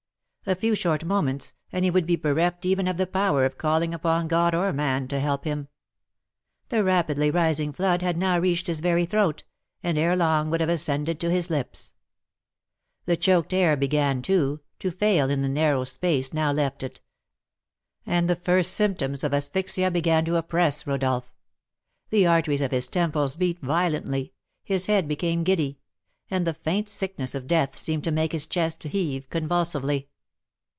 A 0.47 0.55
few 0.55 0.73
short 0.73 1.05
moments, 1.05 1.53
and 1.71 1.85
he 1.85 1.91
would 1.91 2.07
be 2.07 2.15
bereft 2.15 2.65
even 2.65 2.87
of 2.87 2.97
the 2.97 3.05
power 3.05 3.45
of 3.45 3.59
calling 3.59 3.93
upon 3.93 4.27
God 4.27 4.55
or 4.55 4.73
man 4.73 5.07
to 5.09 5.19
help 5.19 5.43
him; 5.45 5.67
the 6.69 6.83
rapidly 6.83 7.29
rising 7.29 7.71
flood 7.71 8.01
had 8.01 8.17
now 8.17 8.39
reached 8.39 8.65
his 8.65 8.79
very 8.79 9.05
throat, 9.05 9.43
and 9.83 9.99
ere 9.99 10.15
long 10.15 10.49
would 10.49 10.59
have 10.59 10.67
ascended 10.67 11.19
to 11.19 11.29
his 11.29 11.51
lips. 11.51 11.93
The 13.05 13.15
choked 13.15 13.53
air 13.53 13.77
began, 13.77 14.23
too, 14.23 14.61
to 14.79 14.89
fail 14.89 15.29
in 15.29 15.43
the 15.43 15.47
narrow 15.47 15.83
space 15.83 16.33
now 16.33 16.51
left 16.51 16.81
it, 16.81 17.01
and 18.03 18.27
the 18.27 18.35
first 18.35 18.73
symptoms 18.73 19.23
of 19.23 19.35
asphyxia 19.35 19.91
began 19.91 20.25
to 20.25 20.37
oppress 20.37 20.87
Rodolph; 20.87 21.31
the 22.09 22.25
arteries 22.25 22.61
of 22.61 22.71
his 22.71 22.87
temples 22.87 23.35
beat 23.35 23.59
violently, 23.59 24.33
his 24.63 24.87
head 24.87 25.07
became 25.07 25.43
giddy, 25.43 25.77
and 26.31 26.47
the 26.47 26.55
faint 26.55 26.89
sickness 26.89 27.35
of 27.35 27.45
death 27.45 27.77
seemed 27.77 28.03
to 28.05 28.11
make 28.11 28.31
his 28.31 28.47
chest 28.47 28.81
heave 28.81 29.29
convulsively. 29.29 30.07